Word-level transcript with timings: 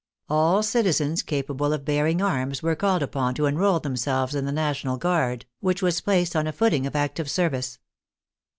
All 0.31 0.63
citizens 0.63 1.21
capable 1.21 1.73
of 1.73 1.85
bearing 1.85 2.23
arms 2.23 2.61
v^ere 2.61 2.75
called 2.75 3.03
upon 3.03 3.35
to 3.35 3.45
enroll 3.45 3.79
themselves 3.79 4.33
in 4.33 4.45
the 4.45 4.51
National 4.51 4.97
Guard, 4.97 5.45
which 5.59 5.83
was 5.83 6.01
placed 6.01 6.35
on 6.35 6.47
a 6.47 6.51
footing 6.51 6.87
of 6.87 6.95
active 6.95 7.29
service. 7.29 7.77